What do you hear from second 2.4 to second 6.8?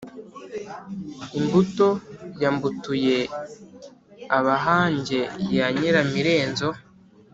ya mbutuye abahange ya nyiramirenzo,